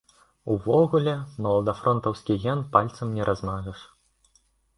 [0.53, 1.13] Увогуле,
[1.47, 3.79] маладафронтаўскі ген пальцам не размажаш.